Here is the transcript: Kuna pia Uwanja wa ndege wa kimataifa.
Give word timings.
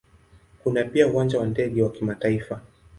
Kuna 0.63 0.83
pia 0.83 1.07
Uwanja 1.07 1.39
wa 1.39 1.45
ndege 1.45 1.81
wa 1.83 1.89
kimataifa. 1.91 2.61